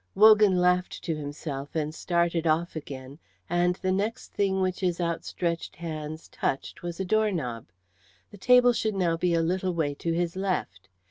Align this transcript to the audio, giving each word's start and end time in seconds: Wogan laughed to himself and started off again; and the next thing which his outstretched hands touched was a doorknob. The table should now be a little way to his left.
Wogan 0.15 0.59
laughed 0.59 1.03
to 1.03 1.15
himself 1.15 1.75
and 1.75 1.93
started 1.93 2.47
off 2.47 2.75
again; 2.75 3.19
and 3.47 3.75
the 3.75 3.91
next 3.91 4.33
thing 4.33 4.59
which 4.59 4.79
his 4.79 4.99
outstretched 4.99 5.75
hands 5.75 6.27
touched 6.27 6.81
was 6.81 6.99
a 6.99 7.05
doorknob. 7.05 7.67
The 8.31 8.39
table 8.39 8.73
should 8.73 8.95
now 8.95 9.15
be 9.15 9.35
a 9.35 9.43
little 9.43 9.75
way 9.75 9.93
to 9.93 10.11
his 10.11 10.35
left. 10.35 10.89